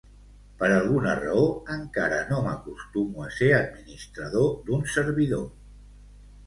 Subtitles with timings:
[0.61, 1.43] Per alguna raó,
[1.75, 5.47] encara no m'acostumo a ser administrador d'un servidor.